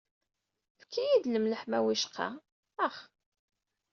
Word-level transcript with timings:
Efk-iyi-d 0.79 1.25
lmelḥ, 1.35 1.61
ma 1.69 1.79
wicqa. 1.85 2.27
Ax. 2.85 2.97